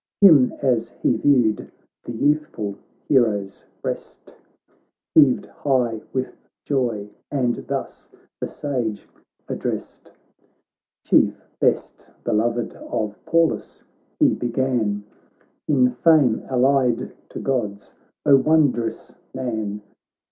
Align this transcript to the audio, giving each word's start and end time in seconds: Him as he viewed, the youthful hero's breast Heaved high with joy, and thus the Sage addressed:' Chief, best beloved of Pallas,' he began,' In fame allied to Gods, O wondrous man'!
Him 0.19 0.51
as 0.63 0.89
he 1.03 1.15
viewed, 1.15 1.71
the 2.05 2.11
youthful 2.11 2.73
hero's 3.07 3.65
breast 3.83 4.35
Heaved 5.13 5.45
high 5.45 6.01
with 6.11 6.35
joy, 6.65 7.11
and 7.29 7.57
thus 7.67 8.09
the 8.39 8.47
Sage 8.47 9.07
addressed:' 9.47 10.11
Chief, 11.05 11.47
best 11.59 12.09
beloved 12.23 12.73
of 12.73 13.15
Pallas,' 13.27 13.83
he 14.19 14.33
began,' 14.33 15.03
In 15.67 15.91
fame 15.91 16.45
allied 16.49 17.13
to 17.29 17.39
Gods, 17.39 17.93
O 18.25 18.37
wondrous 18.37 19.13
man'! 19.35 19.83